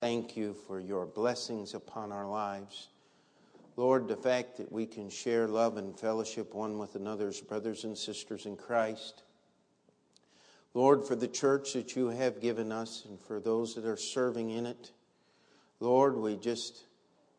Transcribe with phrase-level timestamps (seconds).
[0.00, 2.88] Thank you for your blessings upon our lives.
[3.76, 7.84] Lord, the fact that we can share love and fellowship one with another as brothers
[7.84, 9.22] and sisters in Christ.
[10.74, 14.50] Lord, for the church that you have given us and for those that are serving
[14.50, 14.92] in it.
[15.80, 16.84] Lord, we just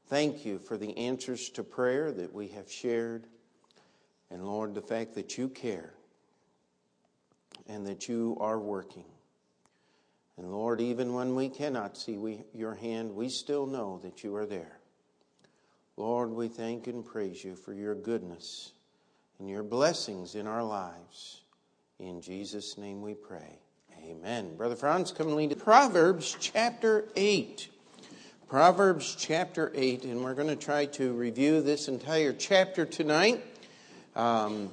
[0.07, 3.27] thank you for the answers to prayer that we have shared.
[4.31, 5.93] And Lord, the fact that you care
[7.67, 9.05] and that you are working.
[10.37, 14.35] And Lord, even when we cannot see we, your hand, we still know that you
[14.35, 14.79] are there.
[15.95, 18.71] Lord, we thank and praise you for your goodness
[19.39, 21.41] and your blessings in our lives.
[21.99, 23.59] In Jesus' name we pray.
[24.05, 24.55] Amen.
[24.55, 27.69] Brother Franz, come and lead Proverbs chapter 8.
[28.47, 33.43] Proverbs chapter 8, and we're going to try to review this entire chapter tonight.
[34.15, 34.69] Um,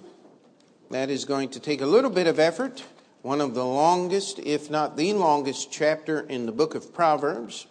[0.90, 2.84] that is going to take a little bit of effort.
[3.24, 7.66] One of the longest, if not the longest, chapter in the book of Proverbs.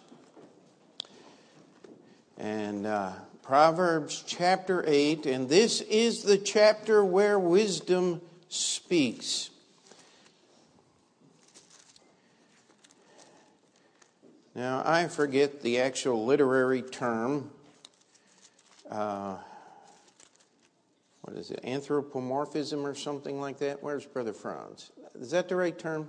[2.36, 9.50] And uh, Proverbs chapter 8, and this is the chapter where wisdom speaks.
[14.56, 17.52] Now, I forget the actual literary term.
[18.90, 19.36] Uh,
[21.20, 21.60] what is it?
[21.62, 23.84] Anthropomorphism or something like that?
[23.84, 24.90] Where's Brother Franz?
[25.20, 26.08] Is that the right term?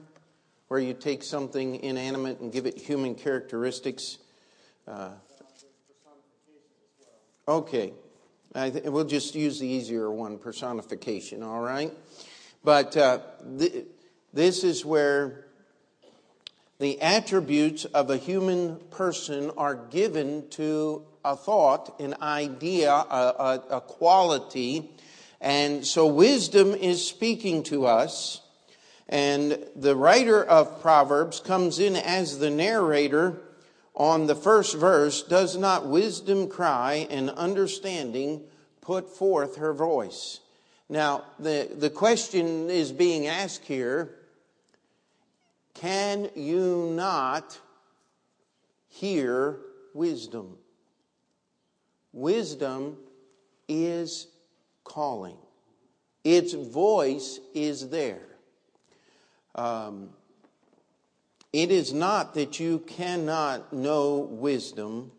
[0.68, 4.18] Where you take something inanimate and give it human characteristics?
[4.88, 5.12] Uh,
[7.48, 7.94] okay.
[8.56, 11.92] Th- we'll just use the easier one personification, all right?
[12.64, 13.20] But uh,
[13.60, 13.86] th-
[14.34, 15.46] this is where
[16.80, 23.34] the attributes of a human person are given to a thought, an idea, a,
[23.70, 24.90] a, a, quality.
[25.40, 28.42] And so wisdom is speaking to us.
[29.08, 33.42] And the writer of Proverbs comes in as the narrator
[33.94, 38.44] on the first verse Does not wisdom cry and understanding
[38.82, 40.40] put forth her voice?
[40.90, 44.16] Now, the, the question is being asked here
[45.76, 47.60] can you not
[48.88, 49.58] hear
[49.94, 50.58] wisdom?
[52.14, 52.98] Wisdom
[53.68, 54.28] is
[54.86, 55.38] calling,
[56.24, 58.35] its voice is there.
[59.56, 60.10] Um,
[61.54, 65.12] it is not that you cannot know wisdom,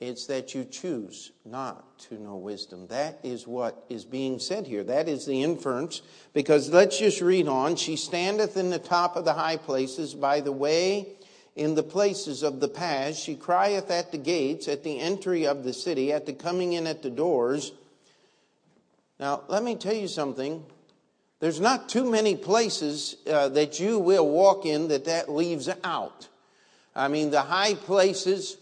[0.00, 2.88] it's that you choose not to know wisdom.
[2.88, 4.82] That is what is being said here.
[4.82, 6.02] That is the inference.
[6.32, 7.76] Because let's just read on.
[7.76, 11.06] She standeth in the top of the high places by the way
[11.54, 13.18] in the places of the paths.
[13.18, 16.88] She crieth at the gates, at the entry of the city, at the coming in
[16.88, 17.70] at the doors.
[19.20, 20.64] Now, let me tell you something.
[21.42, 26.28] There's not too many places uh, that you will walk in that that leaves out.
[26.94, 28.58] I mean, the high places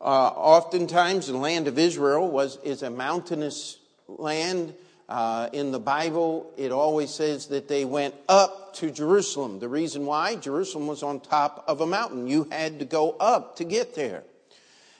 [0.00, 3.78] uh, oftentimes, the land of Israel was is a mountainous
[4.08, 4.74] land.
[5.08, 9.60] Uh, in the Bible, it always says that they went up to Jerusalem.
[9.60, 13.54] The reason why Jerusalem was on top of a mountain, you had to go up
[13.58, 14.24] to get there,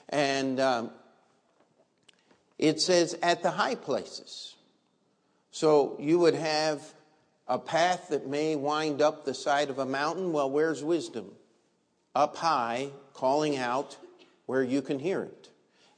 [0.07, 0.89] and um,
[2.57, 4.55] it says at the high places.
[5.51, 6.95] So you would have
[7.47, 10.31] a path that may wind up the side of a mountain.
[10.31, 11.31] Well, where's wisdom?
[12.13, 13.97] Up high, calling out
[14.45, 15.49] where you can hear it.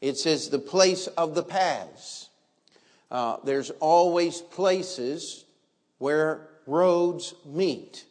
[0.02, 2.30] It says the place of the paths.
[3.09, 5.46] Uh, there's always places
[5.97, 8.06] where roads meet,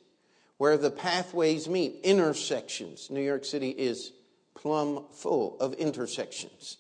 [0.57, 3.11] where the pathways meet, intersections.
[3.11, 4.13] New York City is
[4.55, 6.79] plumb full of intersections.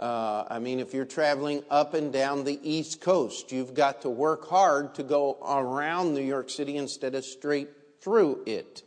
[0.00, 4.08] Uh, I mean, if you're traveling up and down the East Coast, you've got to
[4.08, 7.68] work hard to go around New York City instead of straight
[8.00, 8.82] through it.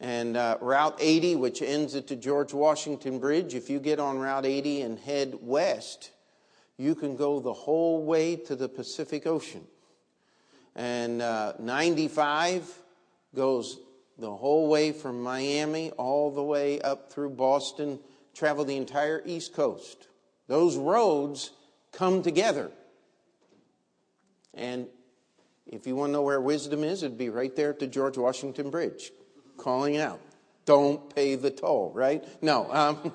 [0.00, 4.18] And uh, Route 80, which ends at the George Washington Bridge, if you get on
[4.18, 6.10] Route 80 and head west,
[6.76, 9.64] you can go the whole way to the Pacific Ocean.
[10.76, 12.70] And uh, 95
[13.34, 13.78] goes
[14.18, 17.98] the whole way from Miami all the way up through Boston,
[18.34, 20.08] travel the entire East Coast.
[20.46, 21.50] Those roads
[21.92, 22.70] come together.
[24.52, 24.86] And
[25.66, 28.18] if you want to know where wisdom is, it'd be right there at the George
[28.18, 29.12] Washington Bridge
[29.56, 30.20] calling out.
[30.64, 32.24] Don't pay the toll, right?
[32.42, 32.70] No.
[32.72, 33.12] Um,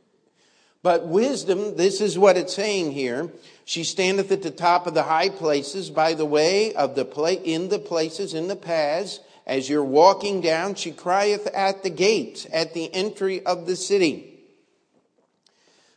[0.82, 3.30] but wisdom, this is what it's saying here.
[3.64, 7.28] She standeth at the top of the high places by the way of the pla-
[7.30, 9.20] in the places, in the paths.
[9.46, 14.39] As you're walking down, she crieth at the gates, at the entry of the city.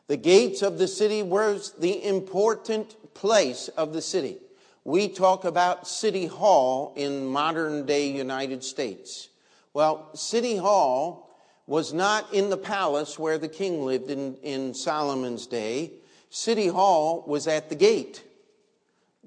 [0.08, 4.38] The gates of the city was the important place of the city.
[4.84, 9.30] We talk about City Hall in modern day United States.
[9.74, 11.30] Well, City Hall
[11.68, 15.94] was not in the palace where the king lived in, in Solomon's day.
[16.30, 18.24] City Hall was at the gate.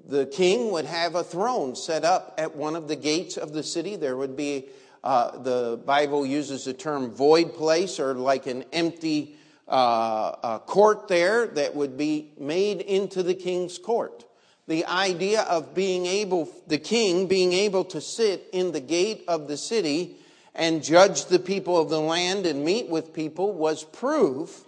[0.07, 3.63] The king would have a throne set up at one of the gates of the
[3.63, 3.95] city.
[3.95, 4.67] There would be,
[5.03, 9.36] uh, the Bible uses the term void place or like an empty
[9.67, 14.25] uh, court there that would be made into the king's court.
[14.67, 19.47] The idea of being able, the king being able to sit in the gate of
[19.47, 20.17] the city
[20.53, 24.65] and judge the people of the land and meet with people was proof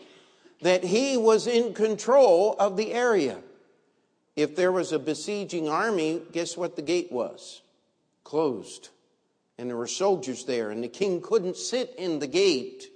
[0.61, 3.37] that he was in control of the area.
[4.35, 7.61] If there was a besieging army, guess what the gate was?
[8.23, 8.89] Closed.
[9.57, 12.87] And there were soldiers there, and the king couldn't sit in the gate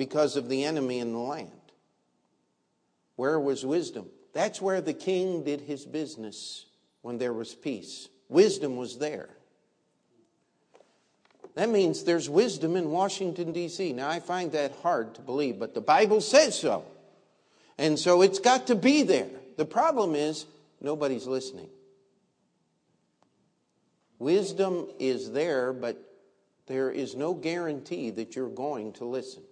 [0.00, 1.50] because of the enemy in the land.
[3.16, 4.06] Where was wisdom?
[4.32, 6.64] That's where the king did his business
[7.02, 8.08] when there was peace.
[8.30, 9.28] Wisdom was there.
[11.54, 13.92] That means there's wisdom in Washington, D.C.
[13.92, 16.86] Now, I find that hard to believe, but the Bible says so.
[17.76, 19.28] And so it's got to be there.
[19.58, 20.46] The problem is
[20.80, 21.68] nobody's listening.
[24.18, 26.02] Wisdom is there, but
[26.68, 29.42] there is no guarantee that you're going to listen.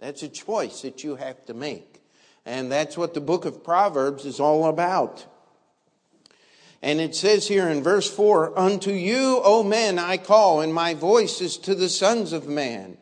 [0.00, 2.00] That's a choice that you have to make.
[2.46, 5.24] And that's what the book of Proverbs is all about.
[6.82, 10.92] And it says here in verse 4 Unto you, O men, I call, and my
[10.92, 12.98] voice is to the sons of man.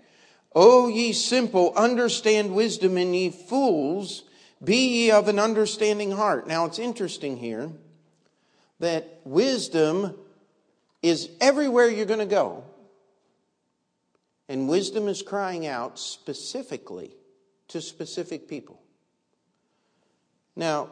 [0.55, 4.23] O ye simple, understand wisdom, and ye fools,
[4.63, 6.47] be ye of an understanding heart.
[6.47, 7.73] Now it's interesting here
[8.79, 10.15] that wisdom
[11.03, 12.65] is everywhere you're going to go.
[14.53, 17.17] And wisdom is crying out specifically
[17.69, 18.83] to specific people.
[20.55, 20.91] Now,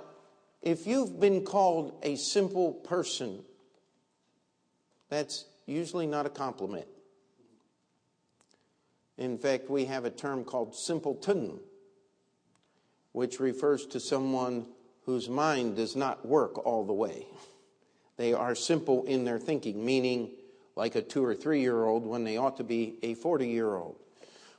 [0.63, 3.45] if you've been called a simple person,
[5.11, 6.87] that's usually not a compliment.
[9.19, 11.61] In fact, we have a term called simpleton,
[13.13, 14.69] which refers to someone
[15.05, 17.27] whose mind does not work all the way.
[18.17, 20.31] They are simple in their thinking, meaning
[20.81, 23.75] like a two or three year old when they ought to be a 40 year
[23.75, 23.97] old,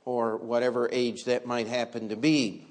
[0.04, 2.64] or whatever age that might happen to be.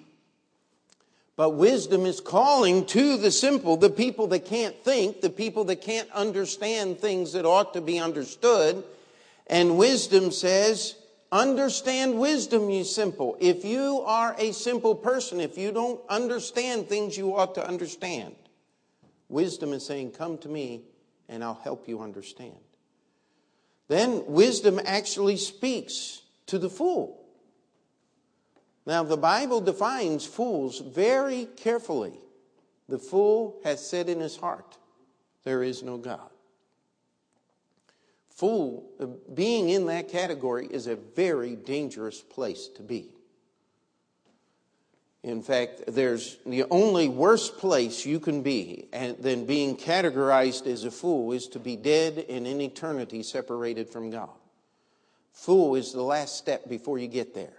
[1.36, 5.81] But wisdom is calling to the simple, the people that can't think, the people that
[5.81, 8.86] can't understand things that ought to be understood.
[9.48, 10.95] And wisdom says,
[11.30, 13.36] understand wisdom, you simple.
[13.42, 18.33] If you are a simple person, if you don't understand things you ought to understand,
[19.27, 20.83] wisdom is saying, come to me
[21.27, 22.56] and I'll help you understand.
[23.91, 27.25] Then wisdom actually speaks to the fool.
[28.85, 32.13] Now, the Bible defines fools very carefully.
[32.88, 34.77] The fool has said in his heart,
[35.43, 36.29] There is no God.
[38.29, 43.09] Fool, uh, being in that category is a very dangerous place to be.
[45.23, 50.91] In fact, there's the only worst place you can be than being categorized as a
[50.91, 54.31] fool is to be dead and in eternity separated from God.
[55.33, 57.53] Fool is the last step before you get there.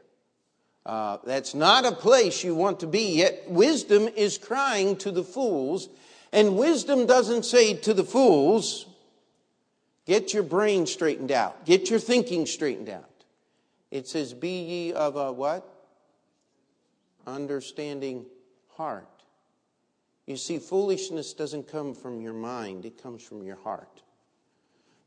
[0.84, 5.22] Uh, that's not a place you want to be, yet wisdom is crying to the
[5.22, 5.88] fools,
[6.32, 8.86] and wisdom doesn't say to the fools,
[10.04, 13.08] get your brain straightened out, get your thinking straightened out.
[13.92, 15.71] It says, be ye of a what?
[17.26, 18.26] Understanding
[18.76, 19.08] heart.
[20.26, 24.02] You see, foolishness doesn't come from your mind, it comes from your heart.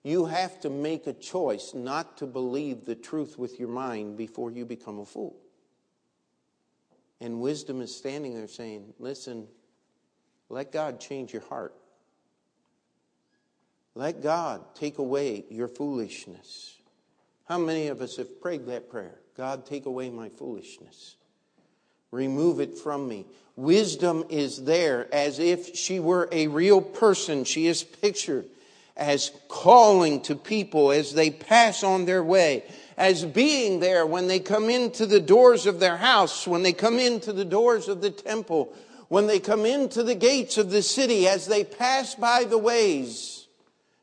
[0.03, 4.51] You have to make a choice not to believe the truth with your mind before
[4.51, 5.35] you become a fool.
[7.19, 9.47] And wisdom is standing there saying, Listen,
[10.49, 11.73] let God change your heart.
[13.95, 16.75] Let God take away your foolishness.
[17.45, 19.19] How many of us have prayed that prayer?
[19.35, 21.15] God, take away my foolishness.
[22.15, 23.25] Remove it from me.
[23.57, 27.43] Wisdom is there as if she were a real person.
[27.43, 28.45] She is pictured
[28.95, 32.63] as calling to people as they pass on their way
[32.97, 36.97] as being there when they come into the doors of their house, when they come
[36.97, 38.73] into the doors of the temple,
[39.09, 43.47] when they come into the gates of the city, as they pass by the ways,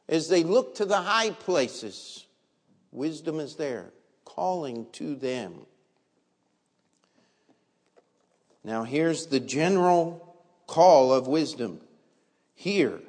[0.09, 2.27] as they look to the high places.
[2.91, 3.91] Wisdom is there,
[4.27, 5.55] calling to them.
[8.65, 11.81] Now, here's the general call of wisdom.
[12.55, 13.01] Hear,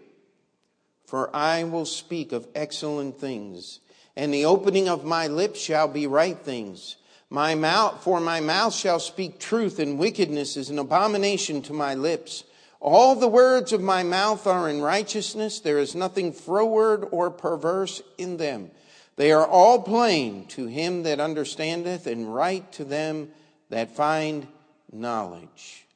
[1.05, 3.79] for I will speak of excellent things
[4.15, 6.97] and the opening of my lips shall be right things.
[7.29, 11.95] My mouth, for my mouth shall speak truth, and wickedness is an abomination to my
[11.95, 12.43] lips.
[12.79, 15.59] All the words of my mouth are in righteousness.
[15.59, 18.69] There is nothing froward or perverse in them.
[19.15, 23.29] They are all plain to him that understandeth, and right to them
[23.69, 24.47] that find
[24.93, 25.87] knowledge.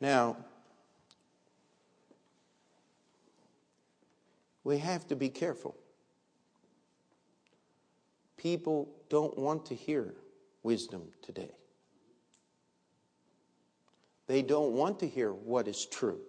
[0.00, 0.36] Now,
[4.64, 5.76] we have to be careful.
[8.36, 10.14] People don't want to hear
[10.62, 11.50] wisdom today.
[14.26, 16.20] They don't want to hear what is true.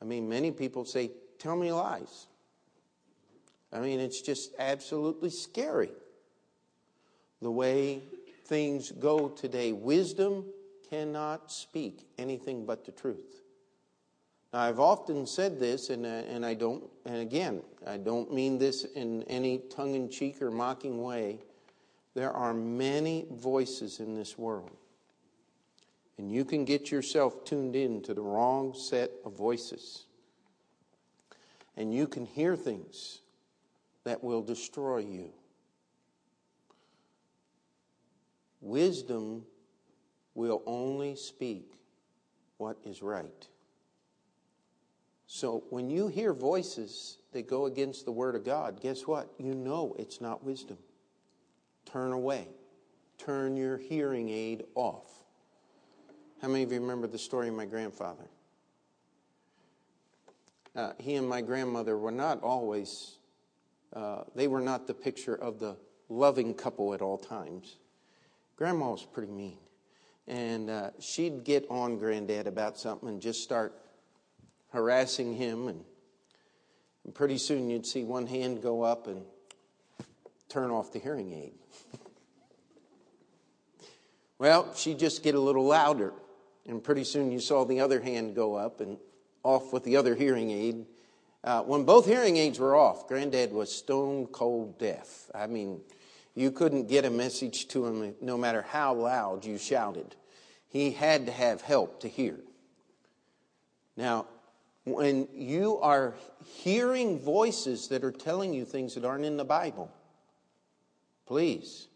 [0.00, 2.26] I mean, many people say, Tell me lies.
[3.72, 5.90] I mean, it's just absolutely scary
[7.42, 8.02] the way
[8.46, 9.72] things go today.
[9.72, 10.44] Wisdom
[10.88, 13.42] cannot speak anything but the truth.
[14.52, 18.58] Now, I've often said this, and, uh, and I don't, and again, I don't mean
[18.58, 21.40] this in any tongue in cheek or mocking way.
[22.14, 24.70] There are many voices in this world.
[26.18, 30.04] And you can get yourself tuned in to the wrong set of voices.
[31.76, 33.20] And you can hear things
[34.04, 35.30] that will destroy you.
[38.66, 39.44] Wisdom
[40.34, 41.78] will only speak
[42.56, 43.46] what is right.
[45.28, 49.30] So when you hear voices that go against the Word of God, guess what?
[49.38, 50.78] You know it's not wisdom.
[51.84, 52.48] Turn away,
[53.18, 55.12] turn your hearing aid off.
[56.42, 58.28] How many of you remember the story of my grandfather?
[60.74, 63.18] Uh, he and my grandmother were not always,
[63.92, 65.76] uh, they were not the picture of the
[66.08, 67.76] loving couple at all times.
[68.56, 69.58] Grandma was pretty mean.
[70.26, 73.74] And uh, she'd get on Granddad about something and just start
[74.72, 75.68] harassing him.
[75.68, 75.84] And,
[77.04, 79.22] and pretty soon you'd see one hand go up and
[80.48, 81.52] turn off the hearing aid.
[84.38, 86.12] well, she'd just get a little louder.
[86.66, 88.96] And pretty soon you saw the other hand go up and
[89.44, 90.86] off with the other hearing aid.
[91.44, 95.30] Uh, when both hearing aids were off, Granddad was stone cold deaf.
[95.32, 95.82] I mean,
[96.36, 100.14] you couldn't get a message to him no matter how loud you shouted.
[100.68, 102.38] He had to have help to hear.
[103.96, 104.26] Now,
[104.84, 106.14] when you are
[106.44, 109.90] hearing voices that are telling you things that aren't in the Bible,
[111.26, 111.88] please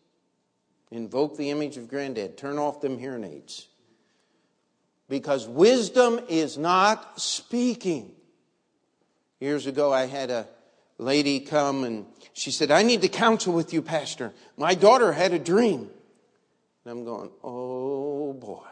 [0.91, 2.39] invoke the image of Granddad.
[2.39, 3.69] Turn off them hearing aids
[5.11, 8.13] because wisdom is not speaking.
[9.39, 10.47] Years ago, I had a
[11.01, 14.33] lady come and she said, I need to counsel with you, Pastor.
[14.57, 15.91] My daughter had a dream.
[16.85, 18.67] And I'm going, oh boy.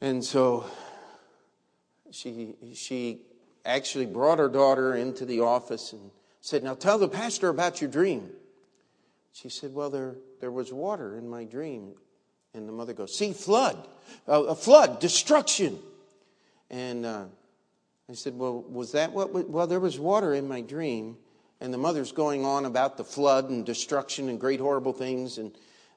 [0.00, 0.64] And so
[2.10, 3.20] she, she
[3.64, 6.10] actually brought her daughter into the office and
[6.40, 8.30] said, Now tell the pastor about your dream.
[9.32, 11.94] She said, Well, there, there was water in my dream.
[12.54, 13.86] And the mother goes, See, flood,
[14.26, 15.78] a flood, destruction.
[16.70, 17.24] And uh,
[18.10, 19.48] I said, Well, was that what?
[19.48, 21.16] well, there was water in my dream.
[21.60, 25.38] And the mother's going on about the flood and destruction and great horrible things.
[25.38, 25.52] And,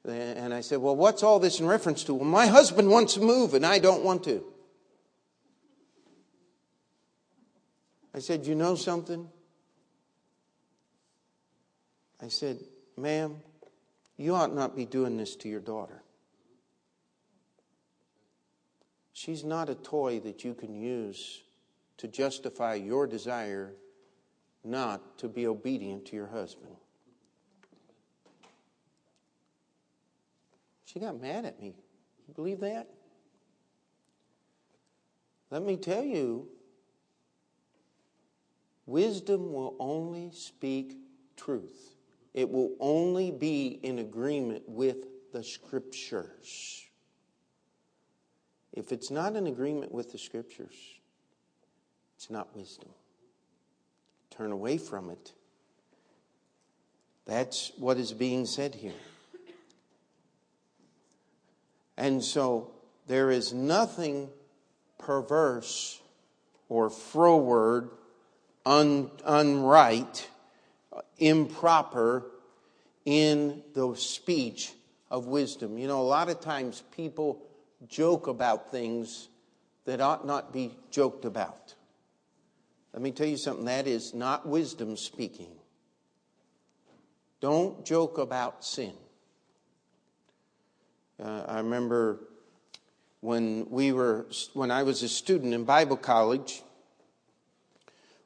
[0.05, 2.15] and I said, Well, what's all this in reference to?
[2.15, 4.43] Well, my husband wants to move and I don't want to.
[8.13, 9.29] I said, You know something?
[12.21, 12.59] I said,
[12.97, 13.37] Ma'am,
[14.17, 16.03] you ought not be doing this to your daughter.
[19.13, 21.41] She's not a toy that you can use
[22.01, 23.75] to justify your desire
[24.63, 26.75] not to be obedient to your husband.
[30.83, 31.75] She got mad at me.
[32.27, 32.89] You believe that?
[35.51, 36.47] Let me tell you,
[38.87, 40.97] wisdom will only speak
[41.37, 41.97] truth.
[42.33, 46.83] It will only be in agreement with the scriptures.
[48.73, 50.73] If it's not in agreement with the scriptures,
[52.21, 52.89] it's not wisdom.
[54.29, 55.31] Turn away from it.
[57.25, 58.93] That's what is being said here.
[61.97, 62.73] And so
[63.07, 64.29] there is nothing
[64.99, 65.99] perverse
[66.69, 67.89] or froward,
[68.67, 70.23] un, unright,
[71.17, 72.27] improper
[73.03, 74.73] in the speech
[75.09, 75.79] of wisdom.
[75.79, 77.41] You know, a lot of times people
[77.87, 79.27] joke about things
[79.85, 81.73] that ought not be joked about.
[82.93, 85.51] Let me tell you something that is not wisdom speaking.
[87.39, 88.93] Don't joke about sin.
[91.21, 92.19] Uh, I remember
[93.21, 96.63] when we were when I was a student in Bible college,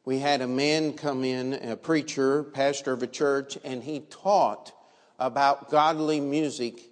[0.04, 4.72] we had a man come in, a preacher, pastor of a church, and he taught
[5.20, 6.90] about godly music,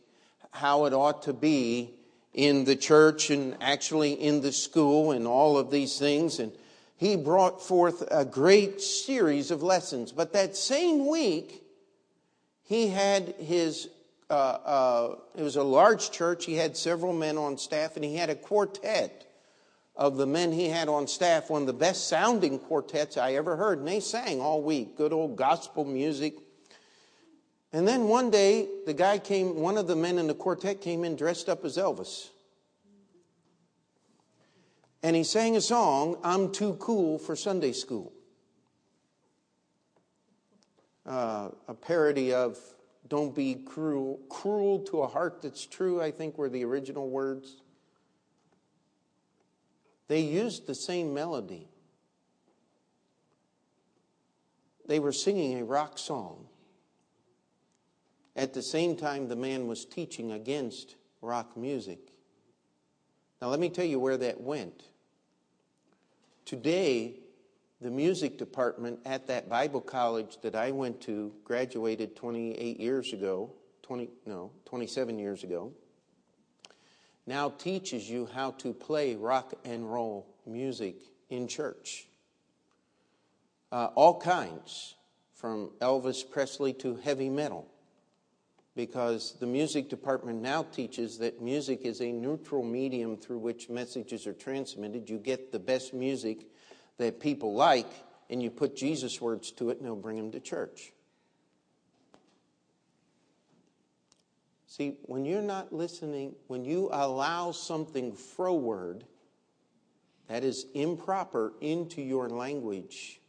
[0.52, 1.94] how it ought to be
[2.34, 6.40] in the church and actually in the school and all of these things.
[6.40, 6.52] And
[7.04, 10.14] he brought forth a great series of lessons.
[10.14, 11.62] But that same week,
[12.64, 13.90] he had his,
[14.30, 16.46] uh, uh, it was a large church.
[16.46, 19.30] He had several men on staff, and he had a quartet
[19.98, 23.58] of the men he had on staff, one of the best sounding quartets I ever
[23.58, 23.80] heard.
[23.80, 26.36] And they sang all week, good old gospel music.
[27.74, 31.04] And then one day, the guy came, one of the men in the quartet came
[31.04, 32.30] in dressed up as Elvis.
[35.04, 38.14] And he sang a song, I'm Too Cool for Sunday School.
[41.06, 42.58] Uh, a parody of
[43.10, 47.58] Don't Be Cruel, Cruel to a Heart That's True, I think were the original words.
[50.08, 51.68] They used the same melody.
[54.88, 56.46] They were singing a rock song.
[58.38, 62.00] At the same time, the man was teaching against rock music.
[63.42, 64.84] Now, let me tell you where that went.
[66.46, 67.16] Today,
[67.82, 73.52] the music department at that Bible college that I went to graduated 28 years ago,
[73.84, 75.74] 20, no, 27 years ago
[77.26, 80.96] now teaches you how to play rock and roll music
[81.30, 82.08] in church.
[83.72, 84.96] Uh, all kinds,
[85.34, 87.68] from Elvis Presley to heavy metal,
[88.76, 94.26] because the music department now teaches that music is a neutral medium through which messages
[94.26, 95.10] are transmitted.
[95.10, 96.48] You get the best music
[96.98, 97.90] that people like,
[98.30, 100.92] and you put Jesus' words to it, and they'll bring them to church.
[104.66, 109.04] See, when you're not listening, when you allow something froward
[110.28, 113.22] that is improper into your language,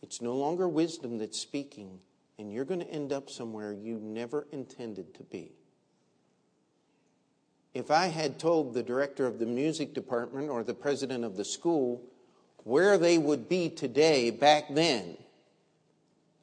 [0.00, 2.00] it's no longer wisdom that's speaking,
[2.38, 5.52] and you're going to end up somewhere you never intended to be.
[7.74, 11.44] If I had told the director of the music department or the president of the
[11.44, 12.02] school
[12.64, 15.16] where they would be today back then,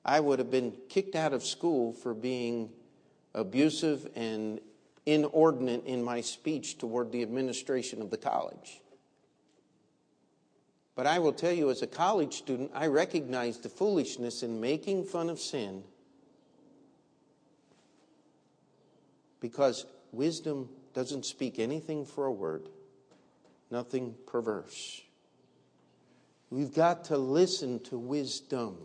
[0.04, 2.72] I would have been kicked out of school for being
[3.34, 4.60] abusive and
[5.06, 8.82] inordinate in my speech toward the administration of the college.
[11.00, 15.06] But I will tell you, as a college student, I recognized the foolishness in making
[15.06, 15.86] fun of sin
[19.40, 22.68] because wisdom doesn't speak anything froward,
[23.72, 25.02] nothing perverse.
[26.50, 28.76] We've got to listen to wisdom.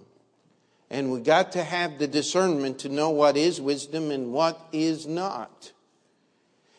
[0.91, 5.05] And we've got to have the discernment to know what is wisdom and what is
[5.05, 5.73] not.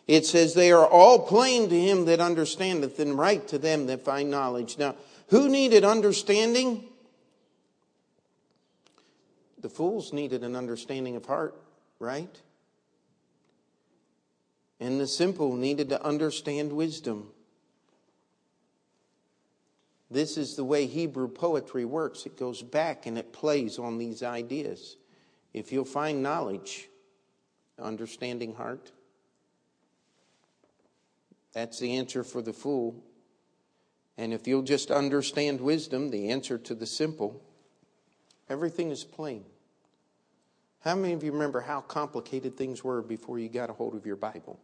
[0.08, 4.06] It says, They are all plain to him that understandeth, and right to them that
[4.06, 4.78] find knowledge.
[4.78, 4.96] Now,
[5.28, 6.86] who needed understanding?
[9.60, 11.56] The fools needed an understanding of heart,
[12.00, 12.42] right?
[14.80, 17.32] And the simple needed to understand wisdom.
[20.12, 22.26] This is the way Hebrew poetry works.
[22.26, 24.98] It goes back and it plays on these ideas.
[25.54, 26.88] If you'll find knowledge,
[27.82, 28.92] understanding heart,
[31.54, 33.02] that's the answer for the fool.
[34.18, 37.42] And if you'll just understand wisdom, the answer to the simple,
[38.50, 39.44] everything is plain.
[40.80, 44.06] How many of you remember how complicated things were before you got a hold of
[44.06, 44.60] your Bible?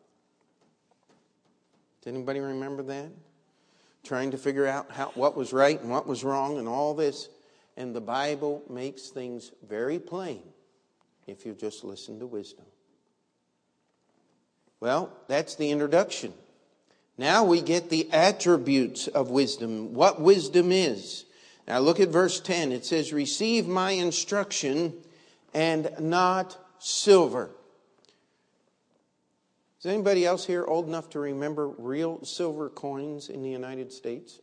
[2.01, 3.11] Does anybody remember that?
[4.03, 7.29] trying to figure out how, what was right and what was wrong and all this.
[7.77, 10.41] And the Bible makes things very plain
[11.27, 12.65] if you just listen to wisdom.
[14.79, 16.33] Well, that's the introduction.
[17.21, 21.25] Now we get the attributes of wisdom, what wisdom is.
[21.67, 22.71] Now look at verse 10.
[22.71, 24.95] It says, Receive my instruction
[25.53, 27.51] and not silver.
[29.79, 34.39] Is anybody else here old enough to remember real silver coins in the United States?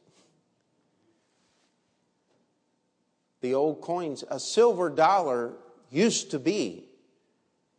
[3.41, 4.23] The old coins.
[4.31, 5.55] A silver dollar
[5.91, 6.85] used to be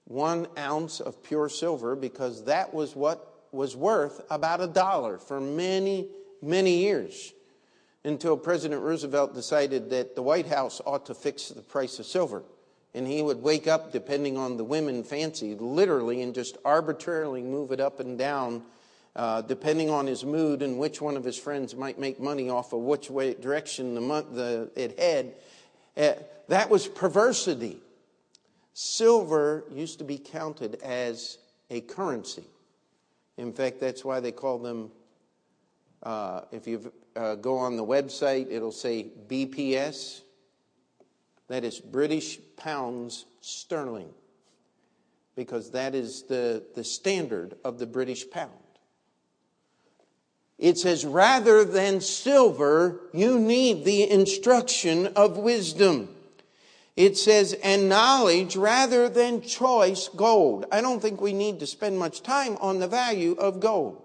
[0.03, 5.39] one ounce of pure silver because that was what was worth about a dollar for
[5.39, 6.07] many,
[6.41, 7.33] many years
[8.03, 12.43] until President Roosevelt decided that the White House ought to fix the price of silver.
[12.93, 17.71] And he would wake up, depending on the women fancy, literally, and just arbitrarily move
[17.71, 18.63] it up and down,
[19.15, 22.73] uh, depending on his mood and which one of his friends might make money off
[22.73, 25.33] of which way direction the, month, the it had.
[25.95, 27.77] Uh, that was perversity.
[28.73, 31.37] Silver used to be counted as
[31.69, 32.45] a currency.
[33.39, 34.91] In fact, that's why they call them.
[36.03, 40.21] Uh, if you uh, go on the website, it'll say BPS,
[41.47, 44.09] that is British pounds sterling,
[45.37, 48.51] because that is the, the standard of the British pound.
[50.57, 56.13] It says, rather than silver, you need the instruction of wisdom.
[56.99, 60.65] It says, and knowledge rather than choice gold.
[60.69, 64.03] I don't think we need to spend much time on the value of gold.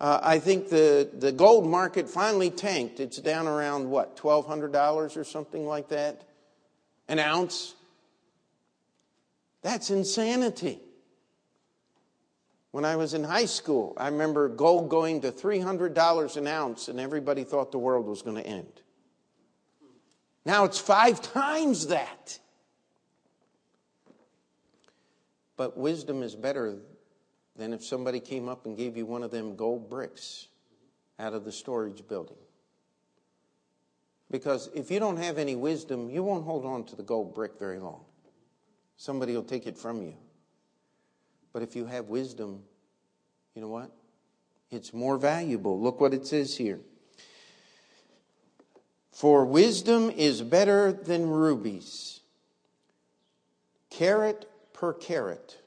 [0.00, 3.00] Uh, I think the, the gold market finally tanked.
[3.00, 6.22] It's down around what, $1,200 or something like that?
[7.06, 7.74] An ounce?
[9.60, 10.80] That's insanity.
[12.70, 16.98] When I was in high school, I remember gold going to $300 an ounce, and
[16.98, 18.72] everybody thought the world was going to end.
[20.44, 22.38] Now it's five times that.
[25.56, 26.76] But wisdom is better
[27.56, 30.48] than if somebody came up and gave you one of them gold bricks
[31.18, 32.36] out of the storage building.
[34.30, 37.58] Because if you don't have any wisdom, you won't hold on to the gold brick
[37.58, 38.00] very long.
[38.96, 40.14] Somebody will take it from you.
[41.52, 42.62] But if you have wisdom,
[43.54, 43.90] you know what?
[44.70, 45.78] It's more valuable.
[45.78, 46.80] Look what it says here.
[49.12, 52.20] For wisdom is better than rubies.
[53.90, 55.58] Carat per carat.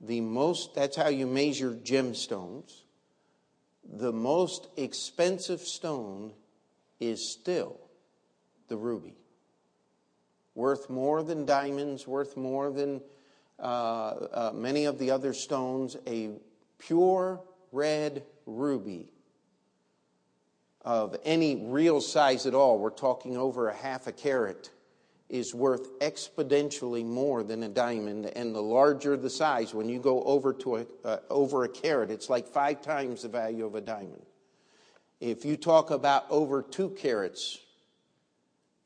[0.00, 2.82] The most, that's how you measure gemstones.
[3.84, 6.32] The most expensive stone
[7.00, 7.78] is still
[8.68, 9.16] the ruby.
[10.54, 13.00] Worth more than diamonds, worth more than
[13.58, 16.30] uh, uh, many of the other stones, a
[16.78, 19.10] pure red ruby
[20.86, 24.70] of any real size at all, we're talking over a half a carat,
[25.28, 28.26] is worth exponentially more than a diamond.
[28.26, 32.12] And the larger the size, when you go over to a, uh, over a carat,
[32.12, 34.24] it's like five times the value of a diamond.
[35.20, 37.58] If you talk about over two carats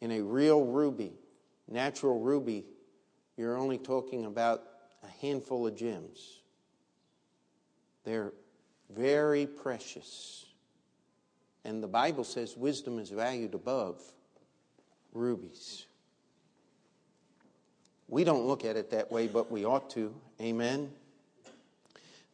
[0.00, 1.12] in a real ruby,
[1.68, 2.64] natural ruby,
[3.36, 4.62] you're only talking about
[5.02, 6.40] a handful of gems.
[8.04, 8.32] They're
[8.88, 10.46] very precious.
[11.64, 14.00] And the Bible says wisdom is valued above
[15.12, 15.84] rubies.
[18.08, 20.14] We don't look at it that way, but we ought to.
[20.40, 20.90] Amen.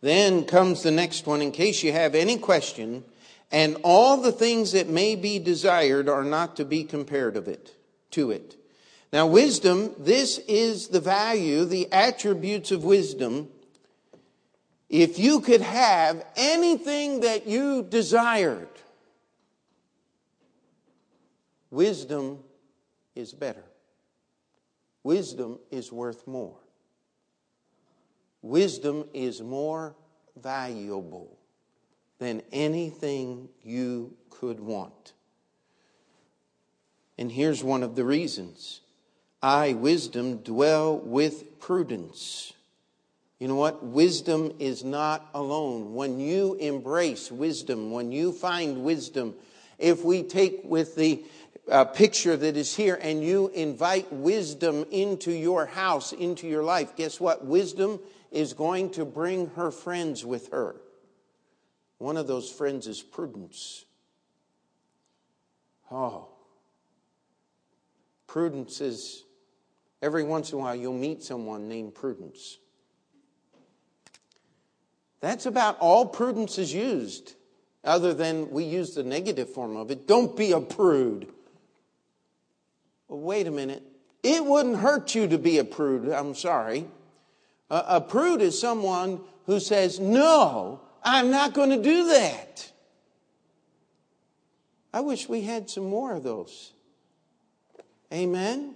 [0.01, 3.05] Then comes the next one in case you have any question,
[3.51, 7.75] and all the things that may be desired are not to be compared of it
[8.12, 8.57] to it.
[9.12, 13.49] Now, wisdom, this is the value, the attributes of wisdom.
[14.89, 18.69] If you could have anything that you desired,
[21.70, 22.38] wisdom
[23.14, 23.64] is better.
[25.02, 26.57] Wisdom is worth more.
[28.42, 29.94] Wisdom is more
[30.40, 31.37] valuable
[32.18, 35.12] than anything you could want.
[37.18, 38.81] And here's one of the reasons
[39.42, 42.52] I, wisdom, dwell with prudence.
[43.38, 43.85] You know what?
[43.85, 45.94] Wisdom is not alone.
[45.94, 49.35] When you embrace wisdom, when you find wisdom,
[49.79, 51.25] if we take with the
[51.71, 56.97] uh, picture that is here and you invite wisdom into your house, into your life,
[56.97, 57.45] guess what?
[57.45, 60.77] Wisdom is going to bring her friends with her.
[61.99, 63.85] One of those friends is prudence.
[65.91, 66.29] Oh.
[68.27, 69.25] Prudence is
[70.03, 72.59] every once in a while you'll meet someone named Prudence.
[75.21, 77.35] That's about all prudence is used,
[77.87, 80.07] other than we use the negative form of it.
[80.07, 81.29] Don't be a prude.
[83.09, 83.83] Well, wait a minute.
[84.22, 86.11] It wouldn't hurt you to be a prude.
[86.11, 86.87] I'm sorry.
[87.70, 92.70] A, a prude is someone who says, No, I'm not going to do that.
[94.92, 96.72] I wish we had some more of those.
[98.12, 98.75] Amen.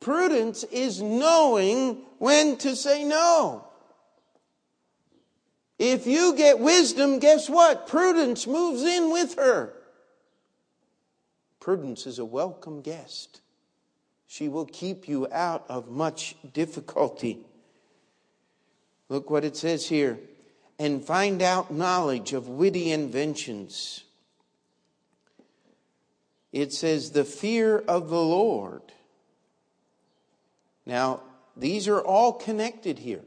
[0.00, 3.68] Prudence is knowing when to say no.
[5.84, 7.88] If you get wisdom, guess what?
[7.88, 9.72] Prudence moves in with her.
[11.58, 13.40] Prudence is a welcome guest.
[14.28, 17.40] She will keep you out of much difficulty.
[19.08, 20.20] Look what it says here
[20.78, 24.04] and find out knowledge of witty inventions.
[26.52, 28.82] It says, the fear of the Lord.
[30.86, 31.22] Now,
[31.56, 33.24] these are all connected here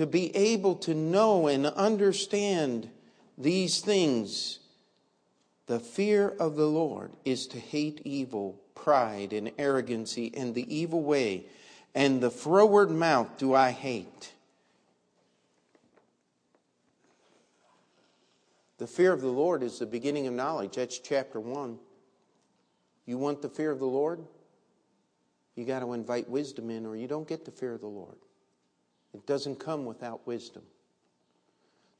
[0.00, 2.88] to be able to know and understand
[3.36, 4.60] these things,
[5.66, 11.02] the fear of the Lord is to hate evil, pride, and arrogancy, and the evil
[11.02, 11.44] way,
[11.94, 14.32] and the froward mouth do I hate.
[18.78, 20.76] The fear of the Lord is the beginning of knowledge.
[20.76, 21.78] That's chapter 1.
[23.04, 24.20] You want the fear of the Lord?
[25.56, 28.16] You got to invite wisdom in, or you don't get the fear of the Lord.
[29.14, 30.62] It doesn't come without wisdom.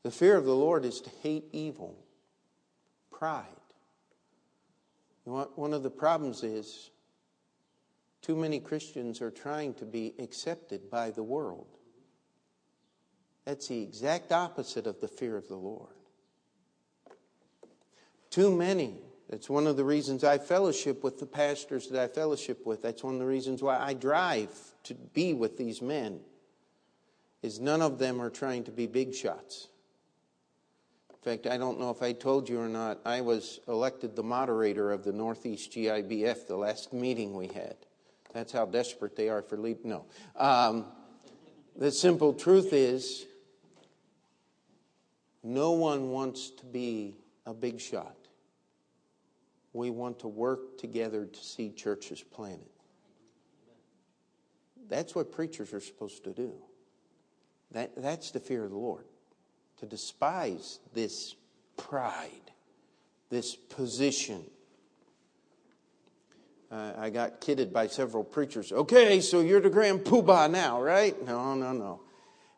[0.02, 1.96] The fear of the Lord is to hate evil,
[3.10, 3.44] pride.
[5.24, 6.90] One of the problems is
[8.22, 11.66] too many Christians are trying to be accepted by the world.
[13.44, 15.94] That's the exact opposite of the fear of the Lord.
[18.30, 18.94] Too many.
[19.28, 22.82] That's one of the reasons I fellowship with the pastors that I fellowship with.
[22.82, 24.50] That's one of the reasons why I drive
[24.84, 26.20] to be with these men.
[27.42, 29.68] Is none of them are trying to be big shots.
[31.10, 34.22] In fact, I don't know if I told you or not, I was elected the
[34.22, 37.76] moderator of the Northeast GIBF the last meeting we had.
[38.32, 39.84] That's how desperate they are for lead.
[39.84, 40.06] No.
[40.36, 40.86] Um,
[41.76, 43.26] the simple truth is,
[45.42, 48.16] no one wants to be a big shot.
[49.72, 52.66] We want to work together to see churches planted.
[54.88, 56.52] That's what preachers are supposed to do.
[57.72, 59.04] That, that's the fear of the Lord.
[59.78, 61.36] To despise this
[61.76, 62.50] pride,
[63.30, 64.44] this position.
[66.70, 68.72] Uh, I got kidded by several preachers.
[68.72, 71.20] Okay, so you're the grand poobah now, right?
[71.26, 72.00] No, no, no.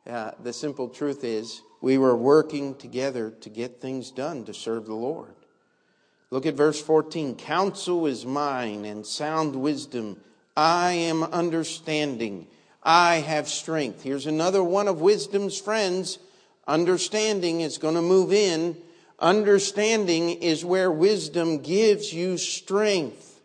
[0.07, 4.87] Uh, the simple truth is, we were working together to get things done to serve
[4.87, 5.35] the Lord.
[6.31, 7.37] Look at verse 14.
[7.37, 10.21] Counsel is mine and sound wisdom.
[10.57, 12.47] I am understanding.
[12.83, 14.03] I have strength.
[14.03, 16.19] Here's another one of wisdom's friends.
[16.67, 18.77] Understanding is going to move in.
[19.19, 23.41] Understanding is where wisdom gives you strength.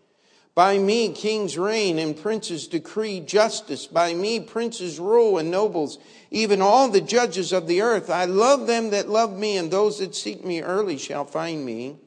[0.55, 3.85] By me, kings reign and princes decree justice.
[3.85, 5.99] By me, princes rule and nobles,
[6.31, 8.09] even all the judges of the earth.
[8.09, 11.97] I love them that love me, and those that seek me early shall find me.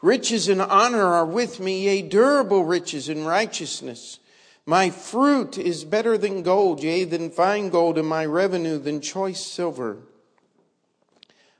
[0.00, 4.20] Riches and honor are with me, yea, durable riches and righteousness.
[4.68, 9.40] My fruit is better than gold, yea, than fine gold, and my revenue than choice
[9.40, 10.00] silver.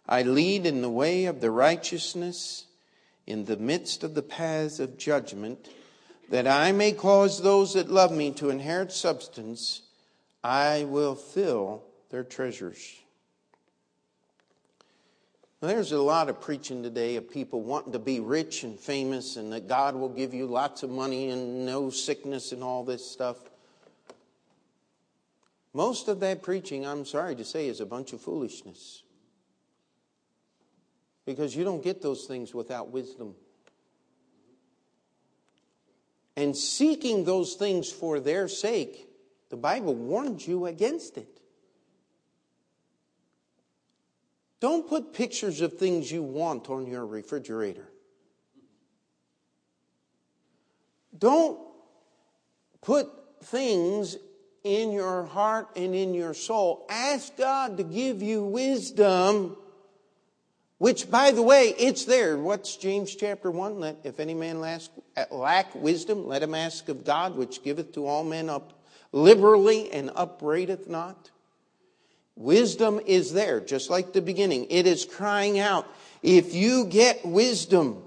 [0.07, 2.67] I lead in the way of the righteousness
[3.27, 5.71] in the midst of the paths of judgment,
[6.29, 9.81] that I may cause those that love me to inherit substance,
[10.45, 13.01] I will fill their treasures.
[15.61, 19.53] There's a lot of preaching today of people wanting to be rich and famous and
[19.53, 23.39] that God will give you lots of money and no sickness and all this stuff.
[25.75, 29.03] Most of that preaching, I'm sorry to say, is a bunch of foolishness
[31.27, 33.35] because you don't get those things without wisdom.
[36.37, 39.09] And seeking those things for their sake,
[39.51, 41.41] the Bible warns you against it.
[44.61, 47.89] Don't put pictures of things you want on your refrigerator.
[51.17, 51.59] Don't
[52.81, 53.09] put
[53.45, 54.17] things
[54.65, 56.87] in your heart and in your soul.
[56.89, 59.57] Ask God to give you wisdom
[60.79, 62.39] which, by the way, it's there.
[62.39, 63.81] What's James chapter 1?
[63.81, 64.61] Let, if any man
[65.31, 70.11] lack wisdom, let him ask of God, which giveth to all men up liberally and
[70.15, 71.31] upbraideth not.
[72.39, 74.69] Wisdom is there, just like the beginning.
[74.71, 75.89] It is crying out.
[76.23, 78.01] If you get wisdom,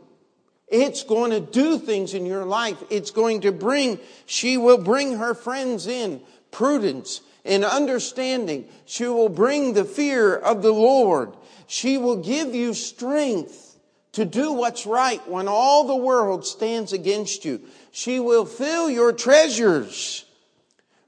[0.70, 2.82] it's going to do things in your life.
[2.90, 8.70] It's going to bring, she will bring her friends in, prudence and understanding.
[8.86, 11.36] She will bring the fear of the Lord.
[11.68, 13.78] She will give you strength
[14.14, 17.62] to do what's right when all the world stands against you.
[17.92, 20.24] She will fill your treasures.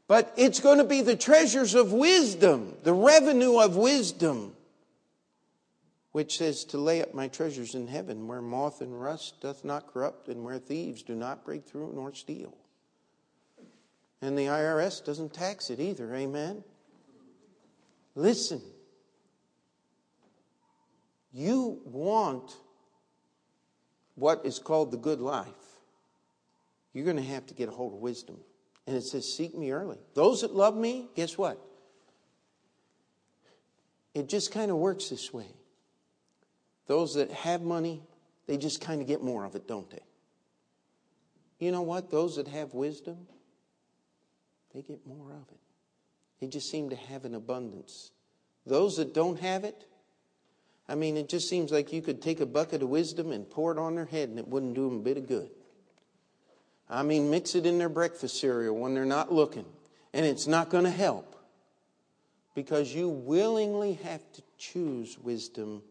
[0.07, 4.55] But it's going to be the treasures of wisdom, the revenue of wisdom,
[6.11, 9.87] which says to lay up my treasures in heaven where moth and rust doth not
[9.87, 12.55] corrupt and where thieves do not break through nor steal.
[14.21, 16.63] And the IRS doesn't tax it either, amen?
[18.15, 18.61] Listen,
[21.33, 22.55] you want
[24.15, 25.47] what is called the good life,
[26.93, 28.37] you're going to have to get a hold of wisdom.
[28.85, 29.97] And it says, Seek me early.
[30.13, 31.59] Those that love me, guess what?
[34.13, 35.47] It just kind of works this way.
[36.87, 38.03] Those that have money,
[38.47, 40.03] they just kind of get more of it, don't they?
[41.59, 42.11] You know what?
[42.11, 43.17] Those that have wisdom,
[44.73, 45.59] they get more of it.
[46.39, 48.11] They just seem to have an abundance.
[48.65, 49.85] Those that don't have it,
[50.87, 53.71] I mean, it just seems like you could take a bucket of wisdom and pour
[53.71, 55.49] it on their head and it wouldn't do them a bit of good.
[56.89, 59.65] I mean, mix it in their breakfast cereal when they're not looking,
[60.13, 61.35] and it's not going to help
[62.55, 65.81] because you willingly have to choose wisdom.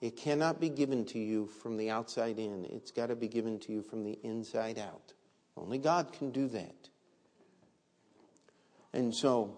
[0.00, 3.58] It cannot be given to you from the outside in, it's got to be given
[3.60, 5.12] to you from the inside out.
[5.56, 6.88] Only God can do that.
[8.92, 9.56] And so,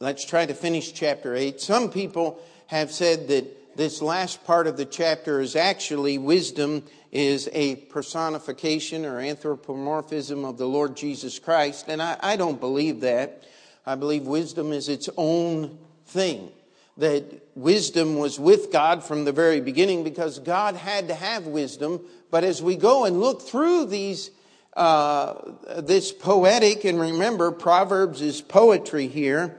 [0.00, 1.60] let's try to finish chapter 8.
[1.60, 7.48] Some people have said that this last part of the chapter is actually wisdom is
[7.52, 11.86] a personification or anthropomorphism of the Lord Jesus Christ.
[11.88, 13.44] And I, I don't believe that.
[13.86, 16.50] I believe wisdom is its own thing.
[16.98, 22.00] That wisdom was with God from the very beginning because God had to have wisdom.
[22.30, 24.30] But as we go and look through these,
[24.74, 25.34] uh,
[25.78, 29.56] this poetic, and remember, Proverbs is poetry here.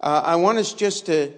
[0.00, 1.32] Uh, I want us just to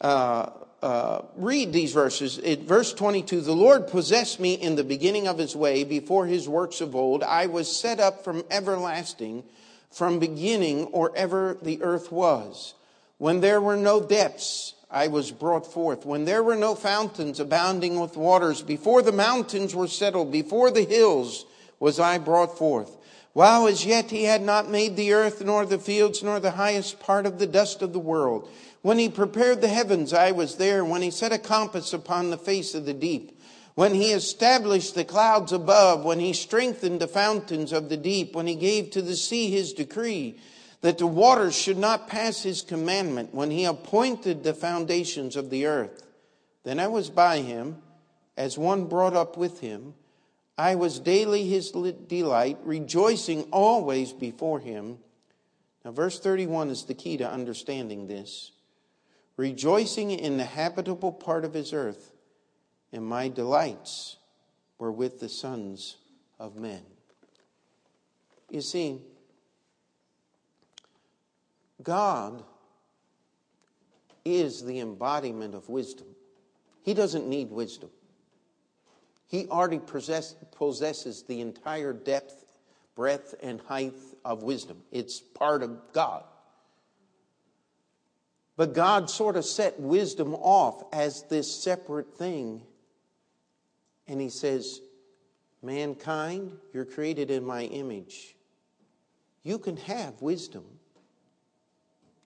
[0.00, 0.50] uh,
[0.82, 2.36] uh, read these verses.
[2.36, 6.80] Verse 22, the Lord possessed me in the beginning of his way before his works
[6.80, 7.22] of old.
[7.22, 9.44] I was set up from everlasting,
[9.90, 12.74] from beginning or ever the earth was.
[13.18, 16.06] When there were no depths, I was brought forth.
[16.06, 20.84] When there were no fountains abounding with waters, before the mountains were settled, before the
[20.84, 21.44] hills
[21.80, 22.96] was I brought forth.
[23.32, 26.98] While as yet he had not made the earth, nor the fields, nor the highest
[26.98, 28.48] part of the dust of the world.
[28.88, 30.82] When he prepared the heavens, I was there.
[30.82, 33.38] When he set a compass upon the face of the deep.
[33.74, 36.06] When he established the clouds above.
[36.06, 38.34] When he strengthened the fountains of the deep.
[38.34, 40.40] When he gave to the sea his decree
[40.80, 43.34] that the waters should not pass his commandment.
[43.34, 46.06] When he appointed the foundations of the earth.
[46.64, 47.82] Then I was by him
[48.38, 49.92] as one brought up with him.
[50.56, 54.96] I was daily his delight, rejoicing always before him.
[55.84, 58.52] Now, verse 31 is the key to understanding this
[59.38, 62.12] rejoicing in the habitable part of his earth,
[62.92, 64.16] and my delights
[64.78, 65.96] were with the sons
[66.38, 66.82] of men.
[68.50, 69.00] You see,
[71.82, 72.42] God
[74.24, 76.08] is the embodiment of wisdom.
[76.82, 77.90] He doesn't need wisdom.
[79.28, 82.58] He already possess, possesses the entire depth,
[82.96, 84.78] breadth, and height of wisdom.
[84.90, 86.24] It's part of God.
[88.58, 92.60] But God sort of set wisdom off as this separate thing.
[94.08, 94.80] And He says,
[95.62, 98.34] Mankind, you're created in my image.
[99.44, 100.64] You can have wisdom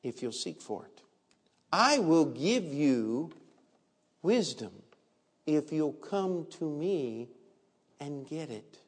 [0.03, 1.03] if you'll seek for it.
[1.71, 3.31] I will give you
[4.23, 4.73] wisdom
[5.45, 7.29] if you'll come to me
[8.01, 8.79] and get it.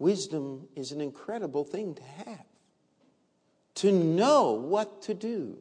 [0.00, 2.44] Wisdom is an incredible thing to have,
[3.76, 5.56] to know what to do.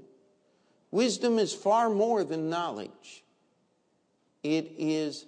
[0.92, 3.24] Wisdom is far more than knowledge,
[4.44, 5.26] it is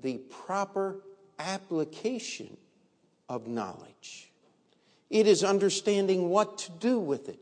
[0.00, 0.96] the proper
[1.38, 2.56] application
[3.28, 4.30] of knowledge.
[5.10, 7.38] It is understanding what to do with it.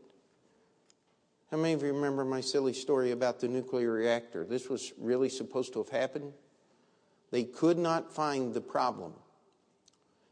[1.51, 4.43] How many of you remember my silly story about the nuclear reactor?
[4.43, 6.33] This was really supposed to have happened.
[7.31, 9.13] They could not find the problem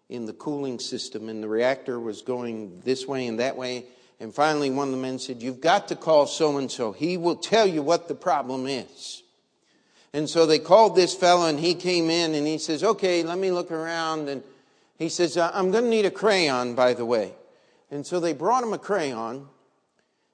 [0.09, 3.85] in the cooling system, and the reactor was going this way and that way.
[4.21, 6.91] And finally, one of the men said, You've got to call so and so.
[6.91, 9.23] He will tell you what the problem is.
[10.13, 13.39] And so they called this fellow, and he came in and he says, Okay, let
[13.39, 14.29] me look around.
[14.29, 14.43] And
[14.99, 17.33] he says, uh, I'm going to need a crayon, by the way.
[17.89, 19.47] And so they brought him a crayon,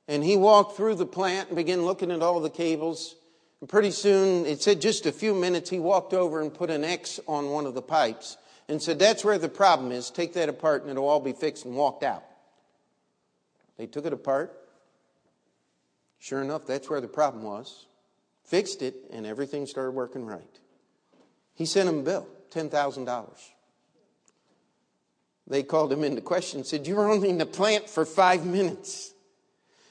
[0.10, 3.15] and he walked through the plant and began looking at all the cables.
[3.62, 6.84] And pretty soon, it said just a few minutes, he walked over and put an
[6.84, 8.36] X on one of the pipes
[8.67, 10.10] and said, That's where the problem is.
[10.10, 12.26] Take that apart and it'll all be fixed, and walked out.
[13.78, 14.58] They took it apart.
[16.20, 17.86] Sure enough, that's where the problem was.
[18.44, 20.42] Fixed it, and everything started working right.
[21.54, 23.28] He sent him a bill, $10,000.
[25.48, 28.46] They called him into question and said, You were only in the plant for five
[28.46, 29.13] minutes.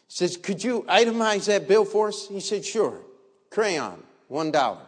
[0.09, 2.29] He says, Could you itemize that bill for us?
[2.29, 3.01] He said, Sure.
[3.51, 4.79] Crayon, $1.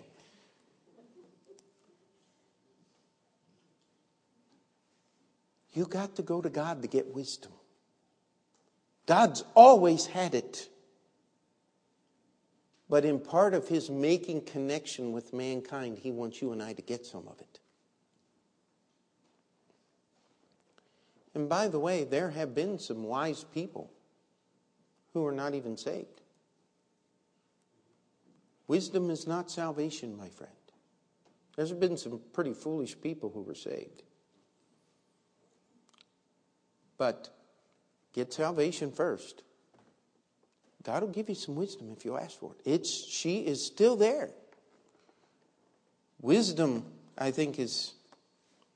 [5.72, 7.52] You got to go to God to get wisdom.
[9.09, 10.69] God's always had it.
[12.90, 16.83] But in part of his making connection with mankind, he wants you and I to
[16.83, 17.59] get some of it.
[21.35, 23.90] And by the way, there have been some wise people
[25.15, 26.21] who are not even saved.
[28.67, 30.52] Wisdom is not salvation, my friend.
[31.56, 34.02] There's been some pretty foolish people who were saved.
[36.98, 37.31] But
[38.13, 39.42] Get salvation first.
[40.83, 42.71] God will give you some wisdom if you ask for it.
[42.71, 44.31] It's, she is still there.
[46.21, 46.85] Wisdom,
[47.17, 47.92] I think, is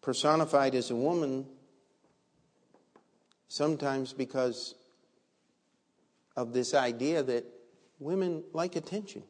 [0.01, 1.47] personified as a woman
[3.49, 4.75] sometimes because
[6.37, 7.45] of this idea that
[7.99, 9.23] women like attention.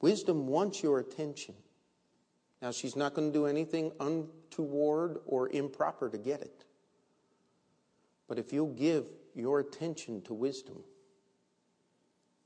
[0.00, 1.54] Wisdom wants your attention.
[2.62, 6.64] Now, she's not going to do anything untoward or improper to get it.
[8.28, 10.84] But if you'll give your attention to wisdom,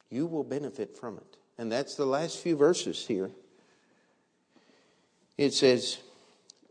[0.08, 1.36] you will benefit from it.
[1.58, 3.30] And that's the last few verses here.
[5.36, 5.98] It says,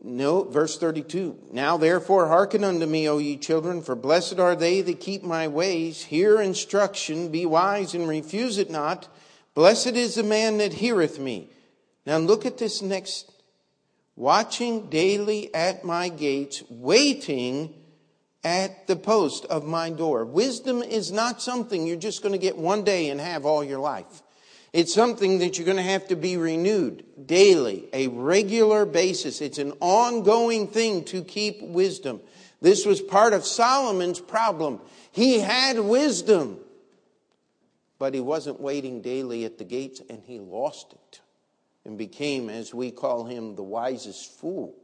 [0.02, 1.38] no, verse 32.
[1.52, 5.46] Now therefore hearken unto me, O ye children, for blessed are they that keep my
[5.46, 6.02] ways.
[6.04, 9.08] Hear instruction, be wise, and refuse it not.
[9.54, 11.50] Blessed is the man that heareth me.
[12.06, 13.30] Now look at this next.
[14.16, 17.74] Watching daily at my gates, waiting
[18.44, 20.24] at the post of my door.
[20.24, 23.78] Wisdom is not something you're just going to get one day and have all your
[23.78, 24.22] life.
[24.72, 29.40] It's something that you're going to have to be renewed daily, a regular basis.
[29.40, 32.20] It's an ongoing thing to keep wisdom.
[32.62, 34.80] This was part of Solomon's problem.
[35.10, 36.58] He had wisdom,
[37.98, 41.20] but he wasn't waiting daily at the gates and he lost it
[41.84, 44.74] and became, as we call him, the wisest fool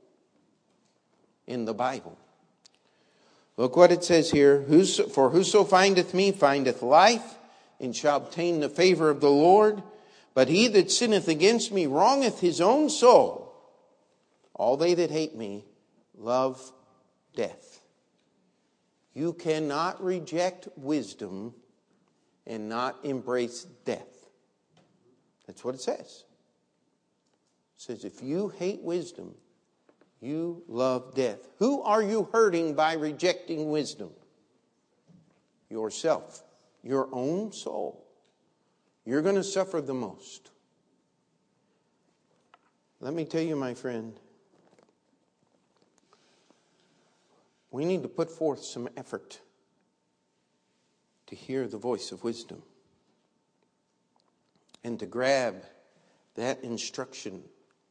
[1.46, 2.18] in the Bible.
[3.58, 4.62] Look what it says here.
[5.12, 7.34] For whoso findeth me findeth life
[7.80, 9.82] and shall obtain the favor of the Lord.
[10.32, 13.52] But he that sinneth against me wrongeth his own soul.
[14.54, 15.64] All they that hate me
[16.16, 16.72] love
[17.34, 17.80] death.
[19.12, 21.52] You cannot reject wisdom
[22.46, 24.06] and not embrace death.
[25.48, 26.24] That's what it says.
[27.76, 29.34] It says, if you hate wisdom,
[30.20, 31.48] you love death.
[31.58, 34.10] Who are you hurting by rejecting wisdom?
[35.70, 36.42] Yourself,
[36.82, 38.04] your own soul.
[39.04, 40.50] You're going to suffer the most.
[43.00, 44.18] Let me tell you, my friend,
[47.70, 49.40] we need to put forth some effort
[51.26, 52.62] to hear the voice of wisdom
[54.82, 55.62] and to grab
[56.34, 57.42] that instruction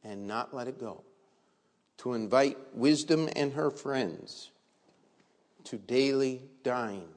[0.04, 1.04] and not let it go
[1.98, 4.50] to invite wisdom and her friends
[5.64, 7.08] to daily dine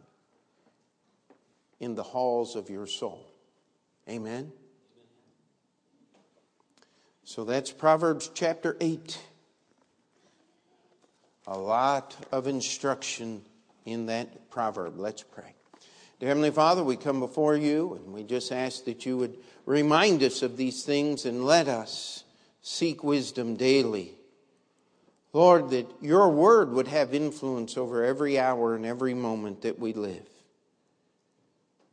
[1.80, 3.26] in the halls of your soul.
[4.10, 4.52] Amen.
[7.24, 9.20] So that's Proverbs chapter 8.
[11.48, 13.42] A lot of instruction
[13.86, 15.00] in that proverb.
[15.00, 15.54] Let's pray.
[16.20, 20.22] Dear Heavenly Father, we come before you and we just ask that you would remind
[20.24, 22.24] us of these things and let us
[22.62, 24.16] seek wisdom daily
[25.34, 29.94] Lord, that your word would have influence over every hour and every moment that we
[29.94, 30.28] live.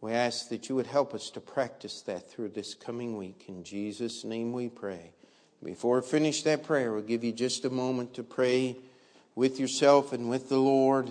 [0.01, 3.45] We ask that you would help us to practice that through this coming week.
[3.49, 5.12] In Jesus' name we pray.
[5.64, 8.76] Before we finish that prayer, we'll give you just a moment to pray
[9.34, 11.11] with yourself and with the Lord,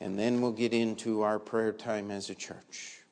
[0.00, 3.03] and then we'll get into our prayer time as a church.